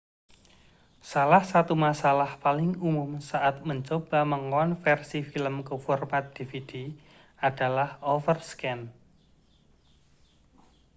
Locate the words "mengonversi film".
4.33-5.55